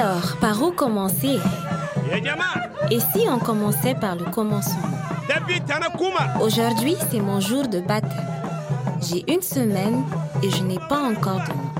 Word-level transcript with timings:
Alors, 0.00 0.36
par 0.40 0.62
où 0.62 0.70
commencer? 0.72 1.38
Et 2.90 3.00
si 3.00 3.28
on 3.28 3.38
commençait 3.38 3.94
par 3.94 4.16
le 4.16 4.24
commencement? 4.24 4.88
Aujourd'hui, 6.40 6.96
c'est 7.10 7.20
mon 7.20 7.38
jour 7.38 7.68
de 7.68 7.80
baptême. 7.80 8.26
J'ai 9.02 9.30
une 9.30 9.42
semaine 9.42 10.02
et 10.42 10.50
je 10.50 10.62
n'ai 10.62 10.78
pas 10.88 11.02
encore 11.02 11.42
de 11.42 11.52
nom. 11.52 11.70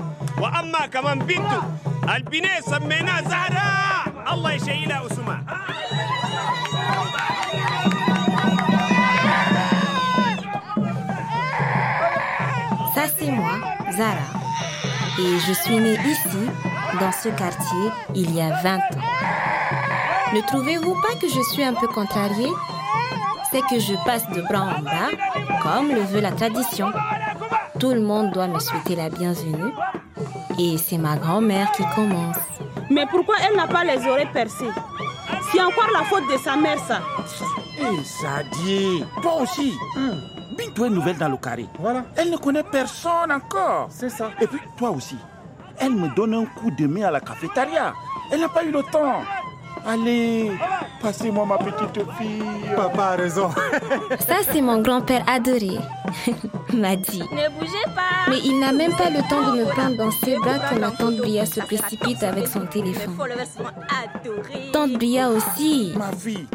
Ça, 12.93 13.01
c'est 13.17 13.31
moi, 13.31 13.53
Zara. 13.97 14.13
Et 15.19 15.39
je 15.39 15.53
suis 15.53 15.77
née 15.79 15.97
ici, 16.05 16.37
dans 16.99 17.11
ce 17.11 17.29
quartier, 17.29 17.91
il 18.15 18.35
y 18.35 18.41
a 18.41 18.49
20 18.61 18.75
ans. 18.75 18.79
Ne 20.33 20.41
trouvez-vous 20.47 20.95
pas 21.01 21.15
que 21.19 21.27
je 21.27 21.41
suis 21.51 21.63
un 21.63 21.73
peu 21.73 21.87
contrariée? 21.87 22.51
C'est 23.51 23.61
que 23.61 23.79
je 23.79 23.93
passe 24.05 24.29
de 24.29 24.41
bras 24.41 24.75
en 24.77 24.81
bras, 24.81 25.09
comme 25.61 25.89
le 25.89 26.01
veut 26.01 26.21
la 26.21 26.31
tradition. 26.31 26.91
Tout 27.79 27.91
le 27.91 28.01
monde 28.01 28.31
doit 28.31 28.47
me 28.47 28.59
souhaiter 28.59 28.95
la 28.95 29.09
bienvenue. 29.09 29.73
Et 30.59 30.77
c'est 30.77 30.97
ma 30.97 31.17
grand-mère 31.17 31.71
qui 31.71 31.83
commence. 31.95 32.37
Mais 32.89 33.05
pourquoi 33.07 33.35
elle 33.45 33.55
n'a 33.55 33.67
pas 33.67 33.83
les 33.83 34.05
oreilles 34.07 34.29
percées? 34.31 34.69
C'est 35.51 35.61
encore 35.61 35.89
la 35.93 36.03
faute 36.03 36.31
de 36.31 36.37
sa 36.37 36.55
mère, 36.55 36.79
ça. 36.79 36.99
Hé, 37.77 37.83
hey, 37.83 38.05
Sadie, 38.05 39.03
toi 39.21 39.41
aussi. 39.41 39.73
Bintou 40.57 40.85
est 40.85 40.89
nouvelle 40.89 41.17
dans 41.17 41.29
le 41.29 41.37
carré. 41.37 41.65
Voilà. 41.79 42.03
Elle 42.15 42.29
ne 42.29 42.37
connaît 42.37 42.63
personne 42.63 43.31
encore. 43.31 43.87
C'est 43.89 44.09
ça. 44.09 44.29
Et 44.39 44.47
puis, 44.47 44.59
toi 44.77 44.91
aussi. 44.91 45.17
Elle 45.81 45.95
me 45.95 46.13
donne 46.15 46.33
un 46.35 46.45
coup 46.45 46.69
de 46.71 46.85
main 46.85 47.03
à 47.07 47.11
la 47.11 47.19
cafétéria. 47.19 47.93
Elle 48.31 48.41
n'a 48.41 48.49
pas 48.49 48.63
eu 48.63 48.71
le 48.71 48.83
temps. 48.83 49.23
Allez, 49.85 50.51
passez-moi 51.01 51.43
ma 51.45 51.57
petite 51.57 52.05
fille. 52.17 52.43
Papa 52.75 53.03
a 53.03 53.15
raison. 53.15 53.49
Ça, 54.19 54.35
c'est 54.43 54.61
mon 54.61 54.79
grand-père 54.79 55.23
adoré. 55.27 55.79
m'a 56.73 56.95
dit. 56.95 57.19
Ne 57.19 57.49
bougez 57.59 57.85
pas. 57.95 58.29
Mais 58.29 58.37
il 58.45 58.59
n'a 58.59 58.71
même 58.71 58.91
pas 58.95 59.09
le 59.09 59.27
temps 59.27 59.51
de 59.51 59.59
me 59.59 59.65
prendre 59.65 59.97
dans 59.97 60.11
ses 60.11 60.35
bras 60.35 60.59
que 60.59 60.79
ma 60.79 60.91
tante 60.91 61.17
Bria 61.17 61.45
se 61.47 61.61
précipite 61.61 62.21
avec 62.21 62.47
son 62.47 62.67
téléphone. 62.67 63.17
Tante 64.71 64.93
Bria 64.93 65.29
aussi. 65.29 65.93
Ma 65.97 66.11
vie, 66.11 66.45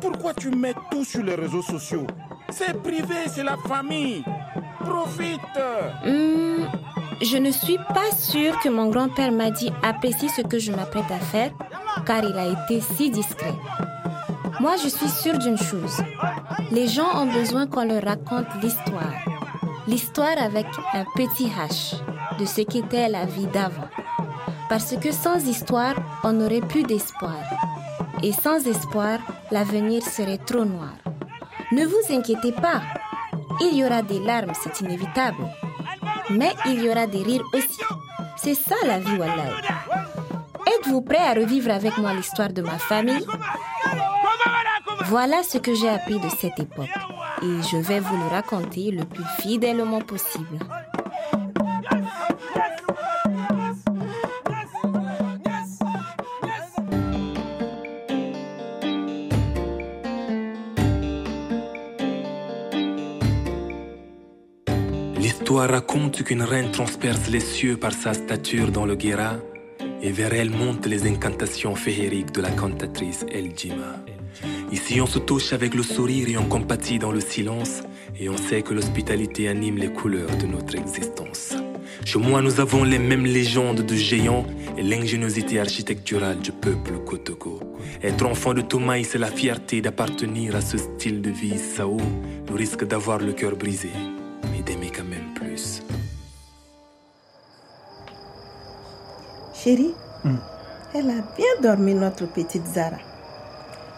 pourquoi 0.00 0.32
tu 0.32 0.48
mets 0.50 0.74
tout 0.90 1.04
sur 1.04 1.22
les 1.22 1.34
réseaux 1.34 1.62
sociaux? 1.62 2.06
C'est 2.48 2.82
privé, 2.82 3.14
c'est 3.26 3.44
la 3.44 3.56
famille. 3.68 4.24
Profite. 4.80 5.40
Hmm, 6.04 6.64
je 7.22 7.36
ne 7.36 7.50
suis 7.50 7.78
pas 7.78 8.10
sûre 8.16 8.58
que 8.60 8.68
mon 8.68 8.88
grand-père 8.88 9.32
m'a 9.32 9.50
dit 9.50 9.70
apprécie 9.82 10.28
ce 10.28 10.42
que 10.42 10.58
je 10.58 10.72
m'apprête 10.72 11.10
à 11.10 11.18
faire, 11.18 11.52
car 12.06 12.24
il 12.24 12.36
a 12.36 12.46
été 12.46 12.80
si 12.80 13.10
discret. 13.10 13.54
Moi, 14.60 14.76
je 14.82 14.88
suis 14.88 15.08
sûre 15.08 15.38
d'une 15.38 15.58
chose. 15.58 16.02
Les 16.70 16.88
gens 16.88 17.22
ont 17.22 17.26
besoin 17.32 17.66
qu'on 17.66 17.84
leur 17.84 18.02
raconte 18.02 18.46
l'histoire. 18.62 19.14
L'histoire 19.86 20.38
avec 20.40 20.66
un 20.92 21.04
petit 21.14 21.46
H 21.46 21.96
de 22.38 22.44
ce 22.44 22.62
qu'était 22.62 23.08
la 23.08 23.26
vie 23.26 23.46
d'avant. 23.46 23.88
Parce 24.68 24.96
que 24.96 25.12
sans 25.12 25.46
histoire, 25.46 25.94
on 26.22 26.32
n'aurait 26.32 26.60
plus 26.60 26.82
d'espoir. 26.82 27.42
Et 28.22 28.32
sans 28.32 28.66
espoir, 28.66 29.18
l'avenir 29.50 30.02
serait 30.02 30.38
trop 30.38 30.64
noir. 30.64 30.94
Ne 31.72 31.84
vous 31.84 32.14
inquiétez 32.14 32.52
pas. 32.52 32.80
Il 33.60 33.76
y 33.76 33.84
aura 33.84 34.02
des 34.02 34.20
larmes, 34.20 34.52
c'est 34.54 34.80
inévitable. 34.80 35.44
Mais 36.30 36.54
il 36.66 36.82
y 36.82 36.88
aura 36.88 37.06
des 37.06 37.22
rires 37.22 37.44
aussi. 37.52 37.80
C'est 38.36 38.54
ça 38.54 38.74
la 38.84 38.98
vie, 38.98 39.16
Wallah. 39.16 39.50
Êtes-vous 40.66 41.02
prêt 41.02 41.18
à 41.18 41.34
revivre 41.34 41.70
avec 41.70 41.96
moi 41.98 42.14
l'histoire 42.14 42.52
de 42.52 42.62
ma 42.62 42.78
famille? 42.78 43.26
Voilà 45.06 45.42
ce 45.42 45.58
que 45.58 45.74
j'ai 45.74 45.88
appris 45.88 46.18
de 46.18 46.28
cette 46.30 46.58
époque. 46.58 46.88
Et 47.42 47.62
je 47.62 47.76
vais 47.76 48.00
vous 48.00 48.16
le 48.16 48.28
raconter 48.28 48.90
le 48.90 49.04
plus 49.04 49.24
fidèlement 49.40 50.00
possible. 50.00 50.58
L'histoire 65.44 65.68
raconte 65.68 66.22
qu'une 66.22 66.40
reine 66.40 66.70
transperce 66.70 67.28
les 67.28 67.38
cieux 67.38 67.76
par 67.76 67.92
sa 67.92 68.14
stature 68.14 68.72
dans 68.72 68.86
le 68.86 68.94
Guéra 68.94 69.34
et 70.00 70.10
vers 70.10 70.32
elle 70.32 70.48
montent 70.48 70.86
les 70.86 71.06
incantations 71.06 71.76
féeriques 71.76 72.32
de 72.32 72.40
la 72.40 72.50
cantatrice 72.50 73.26
El 73.30 73.50
Jima. 73.54 74.02
Ici, 74.72 75.02
on 75.02 75.06
se 75.06 75.18
touche 75.18 75.52
avec 75.52 75.74
le 75.74 75.82
sourire 75.82 76.30
et 76.30 76.38
on 76.38 76.46
compatit 76.46 76.98
dans 76.98 77.12
le 77.12 77.20
silence 77.20 77.82
et 78.18 78.30
on 78.30 78.38
sait 78.38 78.62
que 78.62 78.72
l'hospitalité 78.72 79.46
anime 79.48 79.76
les 79.76 79.92
couleurs 79.92 80.34
de 80.38 80.46
notre 80.46 80.76
existence. 80.76 81.54
Chez 82.06 82.18
moi, 82.18 82.40
nous 82.40 82.58
avons 82.58 82.82
les 82.82 82.98
mêmes 82.98 83.26
légendes 83.26 83.82
de 83.82 83.94
géants 83.94 84.46
et 84.78 84.82
l'ingéniosité 84.82 85.60
architecturale 85.60 86.38
du 86.38 86.52
peuple 86.52 86.92
Kotoko. 87.04 87.60
Être 88.02 88.24
enfant 88.24 88.54
de 88.54 88.62
Toumaï, 88.62 89.04
c'est 89.04 89.18
la 89.18 89.30
fierté 89.30 89.82
d'appartenir 89.82 90.56
à 90.56 90.62
ce 90.62 90.78
style 90.78 91.20
de 91.20 91.28
vie 91.28 91.58
Sao, 91.58 91.98
le 92.48 92.54
risque 92.54 92.86
d'avoir 92.86 93.18
le 93.18 93.34
cœur 93.34 93.56
brisé, 93.56 93.90
d'aimer 94.64 94.90
quand 94.90 95.04
même 95.04 95.34
plus. 95.34 95.82
Chérie, 99.54 99.94
elle 100.94 101.10
a 101.10 101.22
bien 101.36 101.46
dormi, 101.62 101.94
notre 101.94 102.26
petite 102.26 102.66
Zara. 102.66 102.98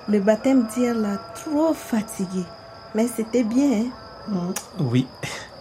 Le 0.09 0.21
baptême 0.21 0.67
d'hier 0.69 0.95
l'a 0.95 1.17
trop 1.35 1.75
fatiguée. 1.75 2.47
Mais 2.95 3.09
c'était 3.09 3.43
bien, 3.43 3.87
hein? 4.33 4.55
Oui, 4.79 5.07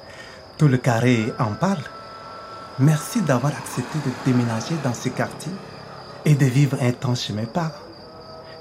tout 0.58 0.68
le 0.68 0.78
carré 0.78 1.34
en 1.40 1.54
parle. 1.54 1.84
Merci 2.80 3.22
d'avoir 3.22 3.54
accepté 3.58 3.98
de 4.06 4.12
déménager 4.26 4.76
dans 4.84 4.94
ce 4.94 5.10
quartier 5.10 5.52
et 6.26 6.36
de 6.36 6.46
vivre 6.46 6.78
un 6.82 6.92
temps 6.92 7.16
chez 7.16 7.34
mes 7.34 7.46
parents. 7.46 7.72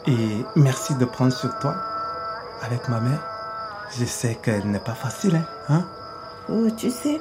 Et 0.06 0.44
merci 0.56 0.94
de 0.94 1.04
prendre 1.04 1.33
sur 1.33 1.59
toi 1.59 1.77
avec 2.62 2.88
ma 2.88 3.00
mère. 3.00 3.22
Je 3.99 4.04
sais 4.04 4.37
qu'elle 4.37 4.66
n'est 4.71 4.78
pas 4.78 4.94
facile, 4.94 5.37
hein? 5.37 5.47
hein? 5.69 5.87
Oh, 6.49 6.69
tu 6.77 6.91
sais, 6.91 7.21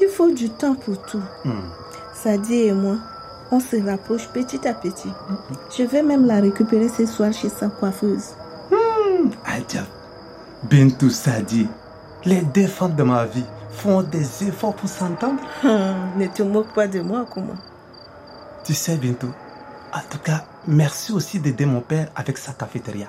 il 0.00 0.08
faut 0.08 0.30
du 0.30 0.50
temps 0.50 0.74
pour 0.74 1.00
tout. 1.02 1.22
Sadie 2.14 2.66
et 2.66 2.72
moi, 2.72 2.96
on 3.50 3.60
se 3.60 3.76
rapproche 3.84 4.28
petit 4.28 4.66
à 4.68 4.74
petit. 4.74 5.10
Je 5.76 5.82
vais 5.84 6.02
même 6.02 6.26
la 6.26 6.40
récupérer 6.40 6.88
ce 6.88 7.06
soir 7.06 7.32
chez 7.32 7.48
sa 7.48 7.68
coiffeuse. 7.68 8.34
Adja, 9.46 9.82
Bintou 10.64 11.10
Sadi, 11.10 11.66
les 12.24 12.42
deux 12.42 12.66
femmes 12.66 12.94
de 12.94 13.02
ma 13.02 13.24
vie 13.24 13.44
font 13.70 14.02
des 14.02 14.44
efforts 14.44 14.74
pour 14.74 14.88
s'entendre. 14.88 15.40
Hum, 15.64 15.94
ne 16.18 16.26
te 16.26 16.42
moque 16.42 16.72
pas 16.74 16.86
de 16.86 17.00
moi, 17.00 17.26
comment 17.32 17.56
Tu 18.64 18.74
sais, 18.74 18.96
Bintou, 18.96 19.32
en 19.92 20.00
tout 20.10 20.18
cas, 20.18 20.44
merci 20.66 21.12
aussi 21.12 21.40
d'aider 21.40 21.66
mon 21.66 21.80
père 21.80 22.08
avec 22.14 22.38
sa 22.38 22.52
cafétéria. 22.52 23.06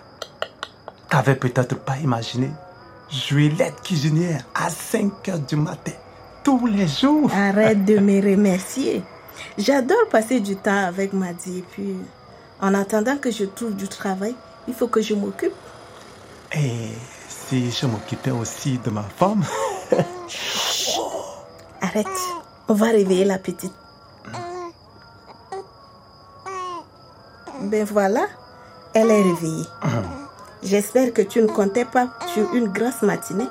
T'avais 1.09 1.35
peut-être 1.35 1.75
pas 1.77 1.97
imaginé. 1.97 2.49
Juliette 3.11 3.81
cuisinière 3.83 4.45
à 4.55 4.69
5 4.69 5.27
heures 5.29 5.39
du 5.39 5.57
matin, 5.57 5.91
tous 6.45 6.65
les 6.65 6.87
jours. 6.87 7.29
Arrête 7.33 7.83
de 7.83 7.97
me 7.97 8.21
remercier. 8.31 9.03
J'adore 9.57 10.07
passer 10.09 10.39
du 10.39 10.55
temps 10.55 10.85
avec 10.85 11.11
Madi 11.11 11.59
et 11.59 11.63
puis, 11.71 11.95
en 12.61 12.73
attendant 12.73 13.17
que 13.17 13.29
je 13.29 13.43
trouve 13.43 13.75
du 13.75 13.89
travail, 13.89 14.33
il 14.67 14.73
faut 14.73 14.87
que 14.87 15.01
je 15.01 15.13
m'occupe. 15.13 15.51
Et 16.53 16.87
si 17.27 17.69
je 17.71 17.85
m'occupais 17.85 18.31
aussi 18.31 18.77
de 18.77 18.89
ma 18.89 19.03
femme 19.03 19.43
Arrête, 21.81 22.07
on 22.69 22.73
va 22.73 22.87
réveiller 22.87 23.25
la 23.25 23.39
petite. 23.39 23.73
Ben 27.63 27.83
voilà, 27.83 28.25
elle 28.93 29.11
est 29.11 29.21
réveillée. 29.21 29.65
J'espère 30.63 31.13
que 31.13 31.21
tu 31.23 31.41
ne 31.41 31.47
comptais 31.47 31.85
pas 31.85 32.13
sur 32.33 32.53
une 32.53 32.67
grasse 32.67 33.01
matinée. 33.01 33.47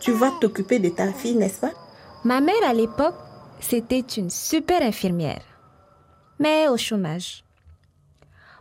Tu 0.00 0.10
vas 0.12 0.32
t'occuper 0.40 0.80
de 0.80 0.88
ta 0.88 1.12
fille, 1.12 1.36
n'est-ce 1.36 1.60
pas? 1.60 1.72
Ma 2.24 2.40
mère, 2.40 2.62
à 2.66 2.74
l'époque, 2.74 3.14
c'était 3.60 4.00
une 4.00 4.30
super 4.30 4.82
infirmière, 4.82 5.42
mais 6.38 6.68
au 6.68 6.76
chômage. 6.76 7.44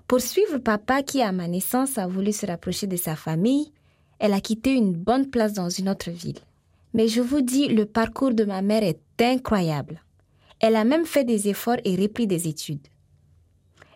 Pour 0.08 0.22
suivre 0.22 0.60
papa 0.60 1.02
qui, 1.02 1.22
à 1.22 1.32
ma 1.32 1.48
naissance, 1.48 1.98
a 1.98 2.08
voulu 2.08 2.32
se 2.32 2.46
rapprocher 2.46 2.88
de 2.88 2.96
sa 2.96 3.16
famille, 3.16 3.72
elle 4.20 4.34
a 4.34 4.42
quitté 4.42 4.74
une 4.74 4.94
bonne 4.94 5.30
place 5.30 5.54
dans 5.54 5.70
une 5.70 5.90
autre 5.90 6.12
ville. 6.12 6.40
Mais 6.94 7.08
je 7.08 7.22
vous 7.22 7.42
dis, 7.42 7.68
le 7.68 7.86
parcours 7.86 8.34
de 8.34 8.46
ma 8.46 8.62
mère 8.62 8.84
est 8.84 9.02
incroyable. 9.20 10.02
Elle 10.60 10.76
a 10.76 10.84
même 10.84 11.06
fait 11.06 11.24
des 11.24 11.50
efforts 11.50 11.78
et 11.84 11.96
repris 11.96 12.28
des 12.28 12.48
études. 12.48 12.88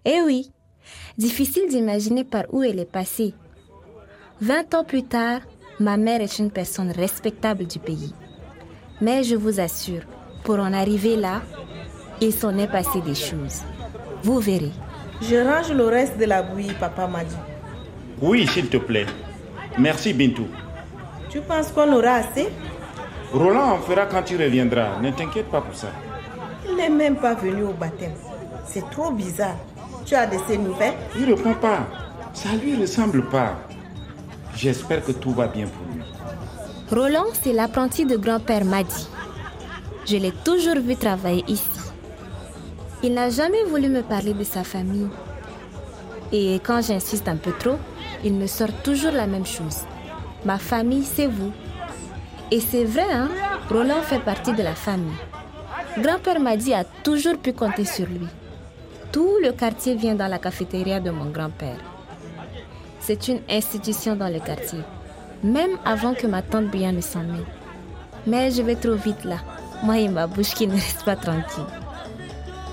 Eh 0.04 0.22
oui, 0.22 0.52
difficile 1.18 1.70
d'imaginer 1.70 2.24
par 2.24 2.46
où 2.52 2.64
elle 2.64 2.80
est 2.80 2.92
passée. 2.92 3.34
Vingt 4.40 4.72
ans 4.76 4.84
plus 4.84 5.02
tard, 5.04 5.40
ma 5.80 5.98
mère 5.98 6.22
est 6.22 6.38
une 6.38 6.52
personne 6.52 6.92
respectable 6.92 7.66
du 7.66 7.80
pays. 7.80 8.14
Mais 9.02 9.24
je 9.24 9.36
vous 9.36 9.60
assure, 9.60 10.02
pour 10.44 10.60
en 10.60 10.74
arriver 10.74 11.16
là, 11.16 11.42
il 12.22 12.32
s'en 12.32 12.56
est 12.60 12.72
passé 12.72 13.02
des 13.02 13.16
choses. 13.16 13.64
Vous 14.22 14.40
verrez. 14.40 14.72
Je 15.22 15.38
range 15.38 15.72
le 15.72 15.88
reste 15.88 16.20
de 16.20 16.26
la 16.26 16.44
bouillie, 16.44 16.74
papa 16.80 17.08
m'a 17.08 17.24
dit. 17.24 17.36
Oui, 18.22 18.46
s'il 18.48 18.70
te 18.70 18.78
plaît. 18.78 19.08
Merci, 19.80 20.14
Bintou. 20.14 20.48
Tu 21.30 21.42
penses 21.42 21.72
qu'on 21.72 21.92
aura 21.92 22.16
assez? 22.16 22.48
Roland 23.34 23.72
en 23.72 23.78
fera 23.80 24.06
quand 24.06 24.22
tu 24.22 24.38
reviendras. 24.38 25.00
Ne 25.02 25.12
t'inquiète 25.12 25.50
pas 25.50 25.62
pour 25.62 25.76
ça. 25.76 25.88
Il 26.70 26.76
n'est 26.76 26.90
même 26.90 27.16
pas 27.16 27.34
venu 27.34 27.64
au 27.64 27.74
baptême. 27.74 28.14
C'est 28.66 28.88
trop 28.92 29.12
bizarre. 29.12 29.58
Tu 30.06 30.14
as 30.14 30.28
de 30.28 30.38
ses 30.48 30.60
nouvelles? 30.60 30.94
Il 31.16 31.26
ne 31.28 31.34
répond 31.34 31.56
pas. 31.56 31.88
Ça 32.34 32.50
lui 32.62 32.76
ressemble 32.80 33.24
pas. 33.30 33.56
J'espère 34.58 35.06
que 35.06 35.12
tout 35.12 35.32
va 35.32 35.48
bien 35.48 35.68
pour 35.68 35.86
lui. 35.94 36.02
Roland, 36.90 37.28
c'est 37.44 37.54
l'apprenti 37.54 38.06
de 38.06 38.18
grand-père 38.18 38.66
Madi. 38.66 39.08
Je 40.08 40.18
l'ai 40.18 40.32
toujours 40.32 40.78
vu 40.78 40.96
travailler 40.96 41.44
ici. 41.48 41.80
Il 43.04 43.14
n'a 43.14 43.30
jamais 43.30 43.64
voulu 43.66 43.88
me 43.88 44.02
parler 44.02 44.34
de 44.34 44.44
sa 44.44 44.64
famille. 44.64 45.10
Et 46.32 46.56
quand 46.66 46.82
j'insiste 46.82 47.28
un 47.28 47.36
peu 47.36 47.52
trop, 47.52 47.78
il 48.24 48.34
me 48.34 48.48
sort 48.48 48.74
toujours 48.84 49.12
la 49.12 49.28
même 49.28 49.46
chose. 49.46 49.82
Ma 50.44 50.58
famille, 50.58 51.04
c'est 51.04 51.28
vous. 51.28 51.52
Et 52.50 52.60
c'est 52.60 52.86
vrai, 52.86 53.12
hein? 53.14 53.30
Roland 53.70 54.02
fait 54.02 54.24
partie 54.24 54.54
de 54.54 54.64
la 54.64 54.74
famille. 54.74 55.22
Grand-père 56.00 56.40
Madi 56.40 56.74
a 56.74 56.84
toujours 56.84 57.38
pu 57.38 57.54
compter 57.54 57.86
sur 57.86 58.08
lui. 58.08 58.28
Tout 59.12 59.38
le 59.44 59.52
quartier 59.52 59.94
vient 59.96 60.16
dans 60.16 60.28
la 60.28 60.40
cafétéria 60.40 61.00
de 61.00 61.12
mon 61.12 61.26
grand-père. 61.26 61.78
C'est 63.08 63.30
une 63.30 63.40
institution 63.50 64.18
dans 64.18 64.28
le 64.28 64.40
quartier, 64.40 64.80
même 65.42 65.78
avant 65.86 66.14
que 66.14 66.28
ma 66.28 66.42
tante 66.42 66.66
Bien 66.66 66.92
ne 66.92 67.00
s'en 67.00 67.22
mêle. 67.22 67.46
Mais 68.26 68.52
je 68.52 68.62
vais 68.62 68.76
trop 68.76 68.96
vite 68.96 69.24
là, 69.24 69.38
moi 69.82 69.98
et 69.98 70.10
ma 70.10 70.28
bouche 70.28 70.54
qui 70.54 70.68
ne 70.68 70.74
reste 70.74 71.06
pas 71.06 71.16
tranquille. 71.16 71.64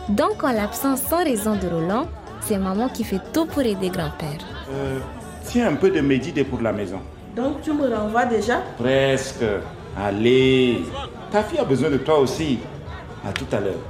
Donc, 0.09 0.43
en 0.43 0.51
l'absence 0.51 1.03
sans 1.03 1.23
raison 1.23 1.55
de 1.55 1.69
Roland, 1.69 2.09
c'est 2.41 2.59
maman 2.59 2.89
qui 2.89 3.05
fait 3.05 3.21
tout 3.33 3.47
pour 3.47 3.63
aider 3.63 3.91
grand-père. 3.91 4.41
Euh, 4.73 4.99
tiens 5.45 5.69
un 5.69 5.77
peu 5.77 5.91
de 5.91 6.01
méditer 6.01 6.43
pour 6.43 6.61
la 6.61 6.73
maison. 6.73 6.99
Donc 7.37 7.63
tu 7.63 7.73
me 7.73 7.87
renvoies 7.95 8.27
déjà? 8.27 8.57
Presque. 8.77 9.45
Allez. 9.97 10.83
Ta 11.31 11.45
fille 11.45 11.61
a 11.61 11.65
besoin 11.65 11.91
de 11.91 11.99
toi 11.99 12.19
aussi. 12.19 12.59
À 13.25 13.33
tout 13.33 13.47
à 13.53 13.61
l'heure. 13.61 13.85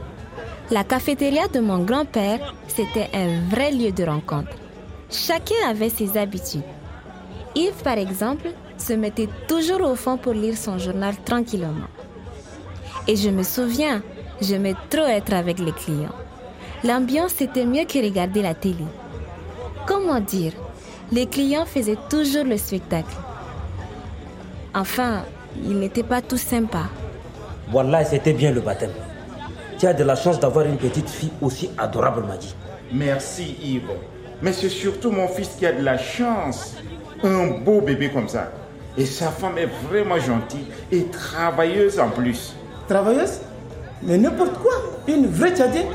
La 0.70 0.85
cafétéria 0.85 1.49
de 1.49 1.61
mon 1.61 1.79
grand-père, 1.79 2.55
c'était 2.69 3.08
un 3.14 3.49
vrai 3.49 3.70
lieu 3.73 3.93
de 3.93 4.05
rencontre. 4.05 4.52
Chacun 5.10 5.68
avait 5.68 5.90
ses 5.90 6.16
habitudes. 6.16 6.62
Yves, 7.54 7.82
par 7.82 7.98
exemple, 7.98 8.48
se 8.78 8.92
mettait 8.92 9.28
toujours 9.46 9.82
au 9.82 9.94
fond 9.94 10.16
pour 10.16 10.32
lire 10.32 10.56
son 10.56 10.78
journal 10.78 11.14
tranquillement. 11.24 11.88
Et 13.06 13.16
je 13.16 13.30
me 13.30 13.42
souviens, 13.42 14.02
j'aimais 14.40 14.74
trop 14.90 15.06
être 15.06 15.32
avec 15.32 15.58
les 15.58 15.72
clients. 15.72 16.14
L'ambiance 16.82 17.40
était 17.40 17.64
mieux 17.64 17.84
que 17.84 17.98
regarder 18.02 18.42
la 18.42 18.54
télé. 18.54 18.84
Comment 19.86 20.20
dire 20.20 20.52
Les 21.12 21.26
clients 21.26 21.66
faisaient 21.66 21.98
toujours 22.10 22.44
le 22.44 22.56
spectacle. 22.56 23.14
Enfin, 24.74 25.22
ils 25.62 25.78
n'étaient 25.78 26.02
pas 26.02 26.20
tous 26.20 26.40
sympas. 26.40 26.88
Voilà, 27.70 28.04
c'était 28.04 28.32
bien 28.32 28.50
le 28.50 28.60
baptême. 28.60 28.90
Tu 29.78 29.86
as 29.86 29.94
de 29.94 30.04
la 30.04 30.16
chance 30.16 30.40
d'avoir 30.40 30.66
une 30.66 30.76
petite 30.76 31.08
fille 31.08 31.32
aussi 31.40 31.70
adorable, 31.78 32.24
Madi. 32.26 32.54
Merci 32.92 33.56
Yves. 33.62 33.90
Mais 34.44 34.52
c'est 34.52 34.69
surtout 34.69 35.11
mon 35.11 35.26
fils 35.26 35.49
qui 35.58 35.64
a 35.64 35.73
de 35.73 35.82
la 35.82 35.96
chance. 35.96 36.75
Un 37.23 37.46
beau 37.64 37.81
bébé 37.81 38.11
comme 38.11 38.29
ça. 38.29 38.52
Et 38.99 39.06
sa 39.06 39.29
femme 39.29 39.56
est 39.56 39.70
vraiment 39.88 40.19
gentille 40.20 40.67
et 40.93 41.05
travailleuse 41.06 41.99
en 41.99 42.11
plus. 42.11 42.55
Travailleuse 42.87 43.41
Mais 44.02 44.19
n'importe 44.19 44.58
quoi. 44.58 44.75
Une 45.08 45.29
vraie 45.29 45.56
tchadienne 45.56 45.87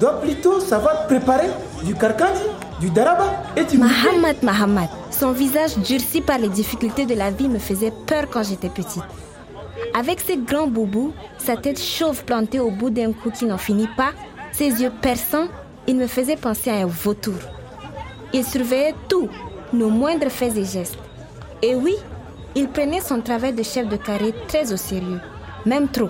doit 0.00 0.20
plutôt 0.20 0.58
savoir 0.58 1.06
préparer 1.06 1.46
du 1.84 1.94
karkandi, 1.94 2.40
du 2.80 2.90
daraba 2.90 3.44
et 3.56 3.62
du 3.62 3.78
Mahamad 3.78 4.42
Mahamad, 4.42 4.88
son 5.12 5.30
visage 5.30 5.78
durci 5.78 6.20
par 6.20 6.38
les 6.38 6.48
difficultés 6.48 7.06
de 7.06 7.14
la 7.14 7.30
vie 7.30 7.48
me 7.48 7.60
faisait 7.60 7.92
peur 8.08 8.24
quand 8.28 8.42
j'étais 8.42 8.68
petite. 8.68 9.04
Avec 9.94 10.18
ses 10.20 10.38
grands 10.38 10.66
boubous, 10.66 11.12
sa 11.38 11.56
tête 11.56 11.80
chauve 11.80 12.24
plantée 12.24 12.58
au 12.58 12.72
bout 12.72 12.90
d'un 12.90 13.12
cou 13.12 13.30
qui 13.30 13.44
n'en 13.44 13.58
finit 13.58 13.88
pas, 13.96 14.10
ses 14.50 14.82
yeux 14.82 14.92
perçants, 15.00 15.46
il 15.86 15.94
me 15.94 16.08
faisait 16.08 16.36
penser 16.36 16.70
à 16.70 16.78
un 16.78 16.86
vautour. 16.86 17.38
Il 18.32 18.44
surveillait 18.44 18.94
tout, 19.08 19.28
nos 19.72 19.88
moindres 19.88 20.30
faits 20.30 20.56
et 20.56 20.64
gestes. 20.64 20.98
Et 21.60 21.74
oui, 21.74 21.94
il 22.54 22.68
prenait 22.68 23.00
son 23.00 23.20
travail 23.20 23.52
de 23.52 23.62
chef 23.62 23.88
de 23.88 23.96
carré 23.96 24.34
très 24.48 24.72
au 24.72 24.76
sérieux, 24.76 25.20
même 25.66 25.88
trop. 25.88 26.08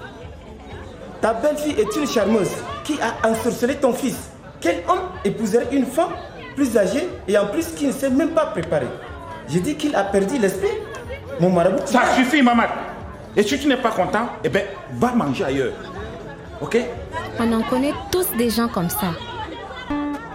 Ta 1.21 1.35
belle-fille 1.35 1.77
est 1.79 1.97
une 1.97 2.07
charmeuse 2.07 2.51
qui 2.85 2.95
a 3.01 3.29
ensorcelé 3.29 3.77
ton 3.77 3.93
fils. 3.93 4.31
Quel 4.61 4.83
homme 4.89 5.01
épouserait 5.25 5.69
une 5.73 5.87
femme 5.87 6.13
plus 6.55 6.77
âgée 6.77 7.09
et 7.27 7.37
en 7.37 7.47
plus 7.47 7.67
qui 7.69 7.87
ne 7.87 7.93
s'est 7.93 8.11
même 8.11 8.31
pas 8.31 8.47
préparée? 8.47 8.87
J'ai 9.49 9.61
dit 9.61 9.75
qu'il 9.77 9.95
a 9.95 10.05
perdu 10.05 10.39
l'esprit. 10.39 10.71
Mon 11.41 11.51
marabout. 11.51 11.87
Ça 11.87 12.03
suffit, 12.15 12.43
maman. 12.43 12.65
Et 13.37 13.43
si 13.43 13.59
tu 13.59 13.67
n'es 13.67 13.77
pas 13.77 13.91
content, 13.91 14.29
eh 14.45 14.49
bien, 14.49 14.63
va 14.93 15.13
manger 15.13 15.45
ailleurs. 15.45 15.73
Ok? 16.61 16.79
On 17.41 17.53
en 17.53 17.63
connaît 17.63 17.95
tous 18.11 18.27
des 18.37 18.51
gens 18.51 18.69
comme 18.69 18.91
ça, 18.91 19.09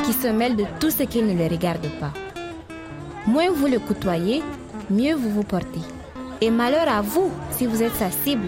qui 0.08 0.14
se 0.14 0.30
mêlent 0.30 0.56
de 0.56 0.64
tout 0.80 0.90
ce 0.90 1.04
qui 1.04 1.22
ne 1.22 1.34
les 1.34 1.50
regarde 1.50 1.86
pas. 2.00 2.14
Moins 3.26 3.52
vous 3.52 3.68
le 3.68 3.78
côtoyez, 3.78 4.42
mieux 4.90 5.16
vous 5.16 5.30
vous 5.30 5.44
portez. 5.44 5.82
Et 6.40 6.50
malheur 6.50 6.88
à 6.88 7.02
vous 7.02 7.30
si 7.52 7.66
vous 7.66 7.84
êtes 7.84 7.96
sa 7.96 8.10
cible. 8.10 8.48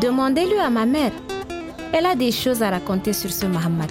Demandez-le 0.00 0.60
à 0.60 0.70
ma 0.70 0.86
mère. 0.86 1.10
Elle 1.92 2.06
a 2.06 2.14
des 2.14 2.30
choses 2.30 2.62
à 2.62 2.70
raconter 2.70 3.12
sur 3.12 3.32
ce 3.32 3.46
Mohammed. 3.46 3.90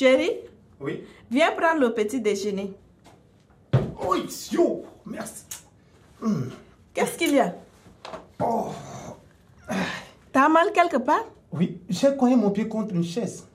Chérie, 0.00 0.32
Oui. 0.80 1.04
viens 1.30 1.52
prendre 1.52 1.78
le 1.82 1.92
petit 1.92 2.22
déjeuner. 2.22 2.72
Oui, 4.08 4.20
yo, 4.50 4.82
merci. 5.04 5.42
Qu'est-ce 6.94 7.18
qu'il 7.18 7.34
y 7.34 7.38
a? 7.38 7.54
T'as 10.32 10.48
mal 10.48 10.72
quelque 10.72 10.96
part? 10.96 11.26
Oui, 11.52 11.82
j'ai 11.86 12.16
cogné 12.16 12.34
mon 12.34 12.50
pied 12.50 12.66
contre 12.66 12.94
une 12.94 13.04
chaise. 13.04 13.46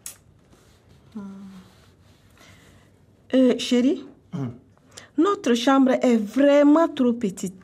Euh, 3.34 3.58
Chérie, 3.58 4.06
notre 5.18 5.56
chambre 5.56 5.94
est 6.00 6.18
vraiment 6.18 6.88
trop 6.88 7.14
petite. 7.14 7.56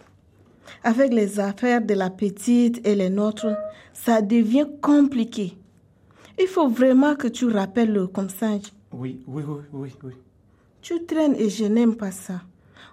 Avec 0.83 1.13
les 1.13 1.39
affaires 1.39 1.83
de 1.85 1.93
la 1.93 2.09
petite 2.09 2.83
et 2.87 2.95
les 2.95 3.11
nôtres, 3.11 3.55
ça 3.93 4.23
devient 4.23 4.65
compliqué. 4.81 5.55
Il 6.41 6.47
faut 6.47 6.67
vraiment 6.69 7.15
que 7.15 7.27
tu 7.27 7.45
rappelles 7.47 7.93
le 7.93 8.07
consigne. 8.07 8.61
Oui, 8.91 9.23
oui, 9.27 9.43
oui, 9.47 9.61
oui, 9.71 9.93
oui. 10.03 10.13
Tu 10.81 11.05
traînes 11.05 11.35
et 11.35 11.49
je 11.49 11.65
n'aime 11.65 11.95
pas 11.95 12.11
ça. 12.11 12.41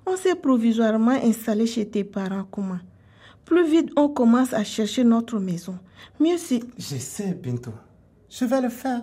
On 0.06 0.16
s'est 0.16 0.34
provisoirement 0.34 1.18
installé 1.22 1.66
chez 1.66 1.88
tes 1.88 2.04
parents 2.04 2.44
comment 2.50 2.78
Plus 3.44 3.66
vite 3.70 3.90
on 3.96 4.08
commence 4.10 4.52
à 4.52 4.64
chercher 4.64 5.04
notre 5.04 5.38
maison, 5.38 5.78
mieux 6.20 6.36
c'est 6.36 6.60
Je 6.78 6.96
sais, 6.96 7.32
Bintou. 7.34 7.72
Je 8.28 8.44
vais 8.44 8.60
le 8.60 8.68
faire. 8.68 9.02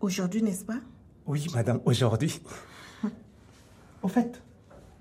aujourd'hui, 0.00 0.42
n'est-ce 0.42 0.64
pas? 0.64 0.80
Oui, 1.26 1.46
madame, 1.54 1.80
aujourd'hui. 1.86 2.38
Au 4.02 4.08
fait, 4.08 4.40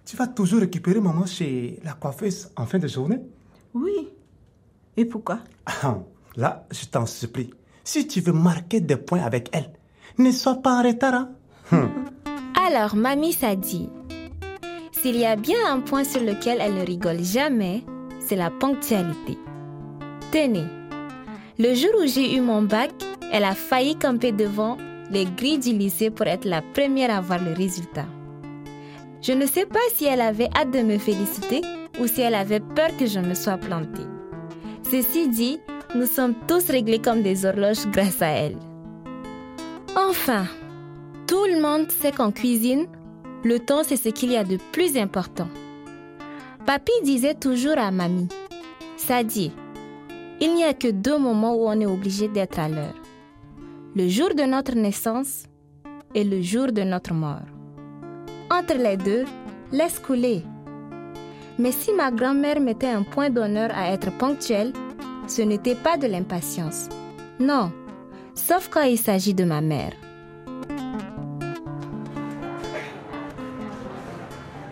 tu 0.06 0.16
vas 0.16 0.28
toujours 0.28 0.62
récupérer 0.62 1.02
maman 1.02 1.26
chez 1.26 1.80
la 1.84 1.94
coiffeuse 1.94 2.50
en 2.56 2.66
fin 2.66 2.80
de 2.80 2.88
journée? 2.88 3.20
Oui. 3.74 4.10
Et 4.96 5.04
pourquoi? 5.06 5.40
Ah, 5.66 6.00
Là, 6.38 6.66
je 6.72 6.86
t'en 6.86 7.06
supplie. 7.06 7.50
Si 7.88 8.08
tu 8.08 8.20
veux 8.20 8.34
marquer 8.34 8.82
des 8.82 8.96
points 8.98 9.22
avec 9.22 9.50
elle, 9.54 9.70
ne 10.18 10.32
sois 10.32 10.56
pas 10.56 10.80
en 10.80 10.84
retard. 10.84 11.28
hein. 11.72 11.90
Alors, 12.68 12.96
mamie 12.96 13.32
s'a 13.32 13.56
dit, 13.56 13.90
s'il 14.92 15.18
y 15.18 15.26
a 15.26 15.36
bien 15.36 15.58
un 15.70 15.82
point 15.82 16.04
sur 16.04 16.22
lequel 16.22 16.58
elle 16.62 16.74
ne 16.74 16.84
rigole 16.86 17.24
jamais, 17.24 17.84
c'est 18.20 18.36
la 18.36 18.50
ponctualité. 18.50 19.38
Tenez, 20.32 20.66
le 21.60 21.76
jour 21.76 21.92
où 22.02 22.08
j'ai 22.08 22.36
eu 22.36 22.42
mon 22.42 22.64
bac, 22.64 22.92
elle 23.32 23.44
a 23.44 23.54
failli 23.54 23.96
camper 23.96 24.32
devant 24.32 24.78
les 25.12 25.26
grilles 25.26 25.60
du 25.60 25.74
lycée 25.74 26.10
pour 26.10 26.26
être 26.26 26.46
la 26.46 26.64
première 26.64 27.16
à 27.16 27.22
voir 27.22 27.40
le 27.40 27.54
résultat. 27.54 28.08
Je 29.22 29.34
ne 29.34 29.46
sais 29.46 29.68
pas 29.68 29.80
si 29.94 30.06
elle 30.06 30.22
avait 30.22 30.50
hâte 30.56 30.72
de 30.72 30.80
me 30.82 30.98
féliciter 30.98 31.62
ou 32.00 32.08
si 32.08 32.22
elle 32.22 32.36
avait 32.36 32.60
peur 32.60 32.90
que 32.98 33.06
je 33.06 33.20
me 33.20 33.36
sois 33.36 33.58
plantée. 33.58 34.08
Ceci 34.90 35.30
dit, 35.30 35.60
nous 35.96 36.06
sommes 36.08 36.36
tous 36.48 36.70
réglés 36.70 37.00
comme 37.00 37.22
des 37.22 37.46
horloges 37.46 37.88
grâce 37.88 38.22
à 38.22 38.28
elle. 38.28 38.58
Enfin, 39.96 40.46
tout 41.26 41.46
le 41.46 41.62
monde 41.62 41.90
sait 41.90 42.12
qu'en 42.12 42.32
cuisine, 42.32 42.86
le 43.46 43.60
temps 43.60 43.84
c'est 43.84 43.96
ce 43.96 44.10
qu'il 44.10 44.32
y 44.32 44.38
a 44.38 44.44
de 44.44 44.58
plus 44.74 44.98
important. 44.98 45.48
Papy 46.66 46.92
disait 47.04 47.36
toujours 47.36 47.78
à 47.78 47.92
mamie, 47.92 48.28
Ça 48.98 49.24
dit, 49.24 49.54
il 50.42 50.54
n'y 50.54 50.66
a 50.66 50.74
que 50.74 50.90
deux 50.90 51.18
moments 51.18 51.56
où 51.56 51.68
on 51.68 51.80
est 51.80 51.86
obligé 51.86 52.28
d'être 52.28 52.60
à 52.60 52.68
l'heure. 52.68 52.96
Le 53.96 54.10
jour 54.10 54.36
de 54.36 54.44
notre 54.44 54.76
naissance 54.76 55.44
et 56.14 56.26
le 56.26 56.42
jour 56.42 56.74
de 56.74 56.82
notre 56.82 57.14
mort. 57.14 57.48
Entre 58.52 58.78
les 58.78 58.98
deux, 58.98 59.24
laisse 59.72 60.00
couler. 60.00 60.44
Mais 61.58 61.72
si 61.72 61.94
ma 61.94 62.12
grand-mère 62.12 62.60
mettait 62.60 62.90
un 62.90 63.04
point 63.04 63.30
d'honneur 63.30 63.70
à 63.74 63.92
être 63.92 64.12
ponctuelle, 64.18 64.74
ce 65.28 65.42
n'était 65.42 65.76
pas 65.76 65.98
de 65.98 66.08
l'impatience. 66.08 66.90
Non, 67.40 67.72
sauf 68.34 68.70
quand 68.70 68.84
il 68.84 68.98
s'agit 68.98 69.34
de 69.34 69.44
ma 69.44 69.62
mère. 69.62 69.94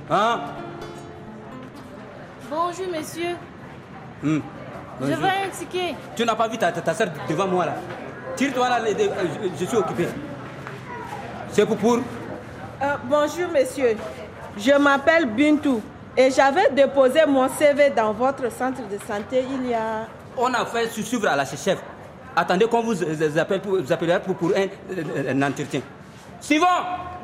Hein? 0.09 0.41
Bonjour, 2.49 2.87
monsieur. 2.95 3.35
Hmm. 4.21 4.39
Je 5.01 5.05
veux 5.07 5.25
un 5.25 5.49
ticket. 5.51 5.95
Tu 6.15 6.23
n'as 6.25 6.35
pas 6.35 6.47
vu 6.47 6.57
ta, 6.57 6.71
ta, 6.71 6.81
ta 6.81 6.93
soeur 6.93 7.07
devant 7.27 7.47
moi 7.47 7.65
là 7.65 7.75
Tire-toi 8.35 8.69
là, 8.69 8.79
euh, 8.81 8.93
je, 9.57 9.59
je 9.59 9.65
suis 9.65 9.77
occupé. 9.77 10.07
C'est 11.51 11.65
pour 11.65 11.77
pour. 11.77 11.95
Euh, 11.97 12.95
bonjour, 13.05 13.49
monsieur. 13.53 13.95
Je 14.57 14.71
m'appelle 14.77 15.25
Bintou 15.25 15.81
et 16.15 16.29
j'avais 16.31 16.69
déposé 16.71 17.21
mon 17.27 17.47
CV 17.49 17.89
dans 17.89 18.13
votre 18.13 18.51
centre 18.51 18.81
de 18.87 18.97
santé 19.07 19.43
il 19.49 19.69
y 19.69 19.73
a... 19.73 20.07
On 20.37 20.53
a 20.53 20.65
fait 20.65 20.87
suivre 20.89 21.27
à 21.27 21.35
la 21.35 21.45
chef. 21.45 21.77
Attendez 22.35 22.65
qu'on 22.65 22.81
vous 22.81 23.03
euh, 23.03 23.37
appelle 23.37 23.61
pour, 23.61 23.77
vous 23.79 23.91
appellera 23.91 24.19
pour, 24.19 24.35
pour 24.35 24.49
un, 24.49 24.65
euh, 24.97 25.31
un 25.33 25.41
entretien. 25.43 25.81
Suivant 26.41 26.65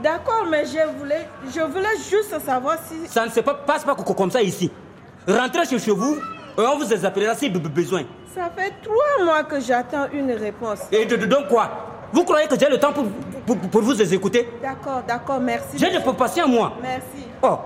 D'accord, 0.04 0.46
mais 0.50 0.64
je 0.66 0.98
voulais, 0.98 1.28
je 1.54 1.60
voulais 1.62 1.98
juste 2.10 2.40
savoir 2.46 2.78
si... 2.88 3.06
Ça 3.08 3.26
ne 3.26 3.32
se 3.32 3.42
pa- 3.42 3.54
passe 3.56 3.84
pas 3.84 3.96
co- 3.96 4.14
comme 4.14 4.32
ça 4.32 4.42
ici. 4.42 4.72
Rentrez 5.28 5.66
chez, 5.66 5.92
vous 5.92 6.16
et 6.58 6.62
on 6.62 6.78
vous 6.78 7.06
appellera 7.06 7.36
si 7.36 7.50
be- 7.50 7.58
be- 7.60 7.68
besoin. 7.68 8.04
Ça 8.34 8.50
fait 8.56 8.72
trois 8.84 9.26
mois 9.26 9.44
que 9.44 9.60
j'attends 9.60 10.08
une 10.14 10.32
réponse. 10.32 10.80
Et 10.92 11.06
de, 11.06 11.16
de- 11.18 11.26
donc 11.26 11.48
quoi? 11.50 11.70
Vous 12.14 12.24
croyez 12.24 12.48
que 12.48 12.58
j'ai 12.58 12.70
le 12.70 12.80
temps 12.80 12.94
pour, 12.94 13.06
pour, 13.46 13.58
pour 13.58 13.82
vous 13.82 14.02
écouter? 14.14 14.48
D'accord, 14.62 15.02
d'accord, 15.08 15.40
merci. 15.42 15.78
J'ai 15.78 15.92
de 15.92 16.00
patience 16.00 16.48
moi. 16.48 16.74
Merci. 16.82 17.28
Oh 17.42 17.58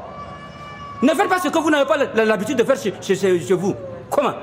Ne 1.03 1.09
faites 1.09 1.29
pas 1.29 1.39
ce 1.39 1.49
que 1.49 1.57
vous 1.59 1.69
n'avez 1.69 1.85
pas 1.85 1.97
l'habitude 2.25 2.57
de 2.57 2.63
faire 2.63 2.77
chez- 2.77 2.93
chez- 3.01 3.39
chez 3.39 3.53
vous. 3.53 3.75
Comment? 4.09 4.33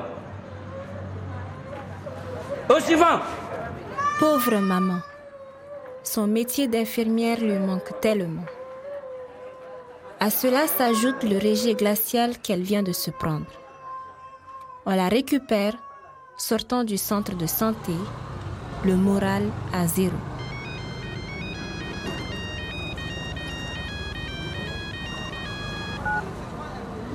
Au 2.70 2.78
suivant 2.78 3.18
Pauvre 4.20 4.60
maman. 4.60 5.00
Son 6.04 6.28
métier 6.28 6.68
d'infirmière 6.68 7.40
lui 7.40 7.58
manque 7.58 8.00
tellement. 8.00 8.44
À 10.20 10.30
cela 10.30 10.68
s'ajoute 10.68 11.24
le 11.24 11.36
régime 11.38 11.76
glacial 11.76 12.38
qu'elle 12.38 12.62
vient 12.62 12.84
de 12.84 12.92
se 12.92 13.10
prendre. 13.10 13.50
On 14.86 14.94
la 14.94 15.08
récupère, 15.08 15.74
sortant 16.36 16.84
du 16.84 16.96
centre 16.96 17.34
de 17.34 17.46
santé, 17.46 17.94
le 18.84 18.94
moral 18.94 19.42
à 19.72 19.88
zéro. 19.88 20.14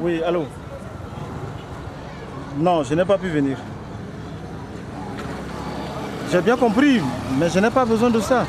Oui, 0.02 0.22
allô 0.22 0.44
Non, 2.58 2.84
je 2.84 2.94
n'ai 2.94 3.06
pas 3.06 3.18
pu 3.18 3.30
venir. 3.30 3.58
J'ai 6.36 6.42
bien 6.42 6.58
compris, 6.58 7.00
mais 7.40 7.50
je 7.50 7.60
n'ai 7.60 7.70
pas 7.70 7.86
besoin 7.86 8.10
de 8.10 8.20
ça. 8.20 8.46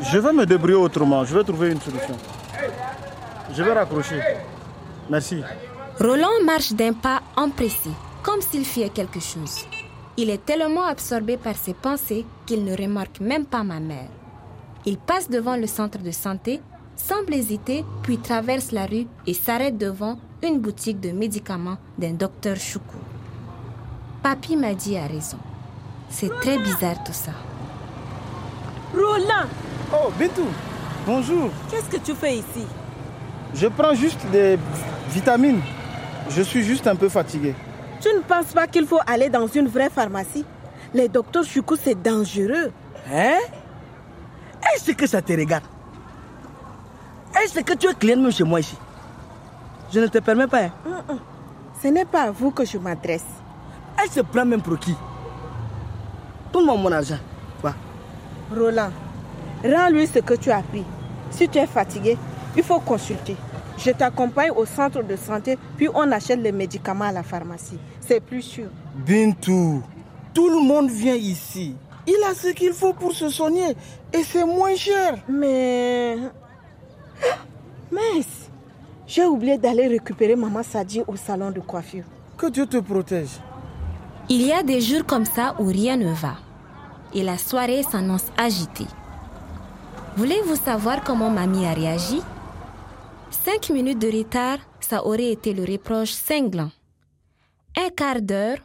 Je 0.00 0.18
vais 0.18 0.32
me 0.32 0.46
débrouiller 0.46 0.76
autrement, 0.76 1.24
je 1.24 1.36
vais 1.36 1.42
trouver 1.42 1.72
une 1.72 1.80
solution. 1.80 2.14
Je 3.52 3.60
vais 3.64 3.72
raccrocher. 3.72 4.20
Merci. 5.10 5.42
Roland 5.98 6.44
marche 6.44 6.72
d'un 6.72 6.92
pas 6.92 7.20
empressé, 7.36 7.90
comme 8.22 8.40
s'il 8.42 8.64
fiait 8.64 8.90
quelque 8.90 9.18
chose. 9.18 9.66
Il 10.16 10.30
est 10.30 10.46
tellement 10.46 10.84
absorbé 10.84 11.36
par 11.36 11.56
ses 11.56 11.74
pensées 11.74 12.24
qu'il 12.46 12.64
ne 12.64 12.76
remarque 12.76 13.18
même 13.18 13.44
pas 13.44 13.64
ma 13.64 13.80
mère. 13.80 14.10
Il 14.86 14.98
passe 14.98 15.28
devant 15.28 15.56
le 15.56 15.66
centre 15.66 15.98
de 15.98 16.12
santé, 16.12 16.60
semble 16.94 17.34
hésiter, 17.34 17.84
puis 18.04 18.18
traverse 18.18 18.70
la 18.70 18.86
rue 18.86 19.08
et 19.26 19.34
s'arrête 19.34 19.78
devant 19.78 20.16
une 20.44 20.60
boutique 20.60 21.00
de 21.00 21.10
médicaments 21.10 21.78
d'un 21.98 22.12
docteur 22.12 22.54
Choukou. 22.54 22.98
Papy 24.24 24.56
m'a 24.56 24.72
dit 24.72 24.96
a 24.96 25.06
raison. 25.06 25.36
C'est 26.08 26.30
très 26.40 26.56
bizarre 26.58 27.04
tout 27.04 27.12
ça. 27.12 27.32
Roland, 28.94 29.46
Oh, 29.92 30.10
Bintou, 30.18 30.46
bonjour. 31.06 31.50
qu'est-ce 31.70 31.90
que 31.90 31.98
tu 32.02 32.14
fais 32.14 32.36
ici? 32.38 32.64
Je 33.54 33.66
prends 33.66 33.92
juste 33.94 34.24
des 34.32 34.58
vitamines. 35.10 35.60
Je 36.30 36.40
suis 36.40 36.62
juste 36.62 36.86
un 36.86 36.96
peu 36.96 37.10
fatigué. 37.10 37.54
Tu 38.00 38.08
ne 38.08 38.20
penses 38.20 38.52
pas 38.54 38.66
qu'il 38.66 38.86
faut 38.86 38.98
aller 39.06 39.28
dans 39.28 39.46
une 39.46 39.68
vraie 39.68 39.90
pharmacie? 39.90 40.46
Les 40.94 41.08
docteurs 41.10 41.44
Choukou, 41.44 41.76
c'est 41.76 42.00
dangereux. 42.02 42.72
Hein? 43.12 43.38
Est-ce 44.74 44.92
que 44.92 45.06
ça 45.06 45.20
te 45.20 45.34
regarde? 45.34 45.64
Est-ce 47.44 47.60
que 47.60 47.74
tu 47.74 47.88
es 47.88 47.94
client 47.94 48.16
même 48.22 48.32
chez 48.32 48.44
moi 48.44 48.60
ici? 48.60 48.76
Je 49.92 50.00
ne 50.00 50.06
te 50.06 50.18
permets 50.18 50.46
pas. 50.46 50.62
hein? 50.64 51.18
Ce 51.82 51.88
n'est 51.88 52.06
pas 52.06 52.22
à 52.22 52.30
vous 52.30 52.50
que 52.52 52.64
je 52.64 52.78
m'adresse. 52.78 53.26
Elle 54.02 54.10
se 54.10 54.20
prend 54.20 54.44
même 54.44 54.62
pour 54.62 54.78
qui? 54.78 54.94
Donne-moi 56.52 56.76
mon 56.76 56.92
argent. 56.92 57.18
Va. 57.62 57.74
Roland, 58.54 58.90
rends-lui 59.64 60.06
ce 60.06 60.18
que 60.20 60.34
tu 60.34 60.50
as 60.50 60.62
pris. 60.62 60.84
Si 61.30 61.48
tu 61.48 61.58
es 61.58 61.66
fatigué, 61.66 62.16
il 62.56 62.62
faut 62.62 62.80
consulter. 62.80 63.36
Je 63.78 63.90
t'accompagne 63.90 64.52
au 64.52 64.64
centre 64.64 65.02
de 65.02 65.16
santé, 65.16 65.58
puis 65.76 65.88
on 65.92 66.10
achète 66.12 66.40
les 66.40 66.52
médicaments 66.52 67.06
à 67.06 67.12
la 67.12 67.22
pharmacie. 67.22 67.78
C'est 68.00 68.20
plus 68.20 68.42
sûr. 68.42 68.66
Bintou, 68.94 69.82
tout 70.32 70.48
le 70.48 70.60
monde 70.64 70.90
vient 70.90 71.14
ici. 71.14 71.74
Il 72.06 72.22
a 72.30 72.34
ce 72.34 72.48
qu'il 72.48 72.72
faut 72.72 72.92
pour 72.92 73.12
se 73.12 73.28
soigner 73.28 73.74
et 74.12 74.22
c'est 74.22 74.44
moins 74.44 74.76
cher. 74.76 75.16
Mais... 75.28 76.18
Mince 77.90 78.50
J'ai 79.06 79.24
oublié 79.24 79.56
d'aller 79.56 79.86
récupérer 79.86 80.36
Maman 80.36 80.62
Sadi 80.62 81.02
au 81.06 81.16
salon 81.16 81.50
de 81.50 81.60
coiffure. 81.60 82.04
Que 82.36 82.46
Dieu 82.48 82.66
te 82.66 82.76
protège. 82.76 83.40
Il 84.30 84.40
y 84.40 84.52
a 84.52 84.62
des 84.62 84.80
jours 84.80 85.04
comme 85.04 85.26
ça 85.26 85.54
où 85.58 85.66
rien 85.66 85.98
ne 85.98 86.12
va. 86.12 86.36
Et 87.12 87.22
la 87.22 87.36
soirée 87.36 87.82
s'annonce 87.82 88.24
agitée. 88.38 88.86
Voulez-vous 90.16 90.56
savoir 90.56 91.04
comment 91.04 91.28
mamie 91.28 91.66
a 91.66 91.74
réagi? 91.74 92.22
Cinq 93.30 93.68
minutes 93.68 93.98
de 93.98 94.10
retard, 94.10 94.58
ça 94.80 95.04
aurait 95.04 95.30
été 95.30 95.52
le 95.52 95.64
reproche 95.70 96.12
cinglant. 96.12 96.70
Un 97.76 97.90
quart 97.90 98.22
d'heure, 98.22 98.58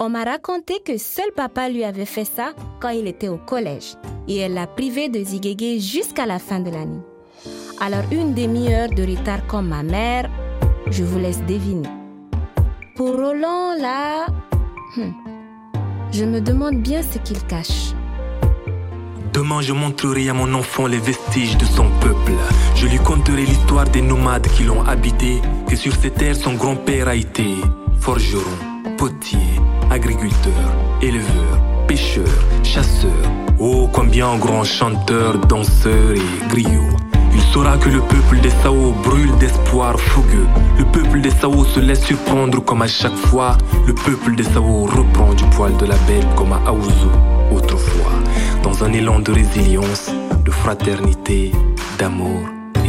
on 0.00 0.08
m'a 0.08 0.24
raconté 0.24 0.80
que 0.84 0.98
seul 0.98 1.30
papa 1.36 1.68
lui 1.68 1.84
avait 1.84 2.04
fait 2.04 2.24
ça 2.24 2.52
quand 2.80 2.88
il 2.88 3.06
était 3.06 3.28
au 3.28 3.38
collège. 3.38 3.94
Et 4.26 4.38
elle 4.38 4.54
l'a 4.54 4.66
privé 4.66 5.08
de 5.08 5.22
ziguéguer 5.22 5.78
jusqu'à 5.78 6.26
la 6.26 6.40
fin 6.40 6.58
de 6.58 6.70
l'année. 6.70 7.02
Alors 7.80 8.04
une 8.10 8.34
demi-heure 8.34 8.88
de 8.88 9.04
retard 9.04 9.46
comme 9.46 9.68
ma 9.68 9.84
mère, 9.84 10.28
je 10.90 11.04
vous 11.04 11.18
laisse 11.18 11.42
deviner. 11.42 11.88
Pour 12.96 13.12
Roland, 13.12 13.74
là, 13.78 14.26
Hmm. 14.96 15.10
Je 16.12 16.24
me 16.24 16.40
demande 16.40 16.76
bien 16.76 17.02
ce 17.02 17.18
qu'il 17.18 17.42
cache. 17.46 17.94
Demain, 19.32 19.60
je 19.60 19.72
montrerai 19.72 20.28
à 20.28 20.34
mon 20.34 20.54
enfant 20.54 20.86
les 20.86 20.98
vestiges 20.98 21.56
de 21.56 21.64
son 21.64 21.90
peuple. 22.00 22.34
Je 22.76 22.86
lui 22.86 22.98
conterai 22.98 23.44
l'histoire 23.44 23.88
des 23.88 24.02
nomades 24.02 24.46
qui 24.46 24.62
l'ont 24.62 24.84
habité, 24.84 25.40
que 25.68 25.74
sur 25.74 25.92
ces 25.96 26.12
terres 26.12 26.36
son 26.36 26.54
grand-père 26.54 27.08
a 27.08 27.16
été 27.16 27.56
forgeron, 27.98 28.42
potier, 28.96 29.40
agriculteur, 29.90 30.64
éleveur, 31.02 31.58
pêcheur, 31.88 32.28
chasseur. 32.62 33.10
Oh, 33.58 33.88
combien 33.92 34.36
grand 34.36 34.62
chanteur, 34.62 35.38
danseur 35.38 36.12
et 36.12 36.48
griot. 36.48 36.96
Saura 37.54 37.78
que 37.78 37.88
le 37.88 38.00
peuple 38.00 38.40
des 38.40 38.50
Sao 38.50 38.90
brûle 39.04 39.32
d'espoir 39.38 39.96
fougueux. 40.00 40.48
Le 40.76 40.84
peuple 40.86 41.20
des 41.20 41.30
Sao 41.30 41.64
se 41.64 41.78
laisse 41.78 42.04
surprendre 42.04 42.58
comme 42.64 42.82
à 42.82 42.88
chaque 42.88 43.14
fois. 43.14 43.56
Le 43.86 43.94
peuple 43.94 44.34
des 44.34 44.42
Sao 44.42 44.86
reprend 44.86 45.32
du 45.34 45.44
poil 45.54 45.76
de 45.76 45.86
la 45.86 45.94
bête 45.98 46.26
comme 46.34 46.52
à 46.52 46.60
Aouzou 46.66 47.12
autrefois. 47.52 48.10
Dans 48.64 48.82
un 48.82 48.92
élan 48.92 49.20
de 49.20 49.30
résilience, 49.30 50.10
de 50.44 50.50
fraternité, 50.50 51.52
d'amour 51.96 52.40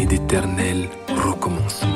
et 0.01 0.07
d'éternel 0.07 0.89
recommencement. 1.15 1.94